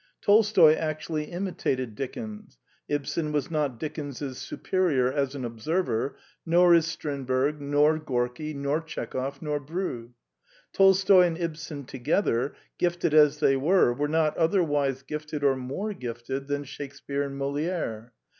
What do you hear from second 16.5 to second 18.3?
Shakespear and Moliere.